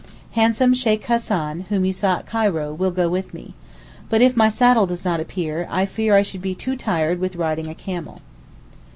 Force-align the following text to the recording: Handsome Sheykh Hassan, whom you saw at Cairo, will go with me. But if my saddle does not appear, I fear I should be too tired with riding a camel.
Handsome 0.31 0.73
Sheykh 0.73 1.03
Hassan, 1.03 1.67
whom 1.69 1.85
you 1.85 1.93
saw 1.93 2.17
at 2.17 2.25
Cairo, 2.25 2.73
will 2.73 2.89
go 2.89 3.07
with 3.07 3.35
me. 3.35 3.53
But 4.09 4.23
if 4.23 4.35
my 4.35 4.49
saddle 4.49 4.87
does 4.87 5.05
not 5.05 5.19
appear, 5.19 5.67
I 5.69 5.85
fear 5.85 6.15
I 6.15 6.23
should 6.23 6.41
be 6.41 6.55
too 6.55 6.75
tired 6.75 7.19
with 7.19 7.35
riding 7.35 7.67
a 7.67 7.75
camel. 7.75 8.19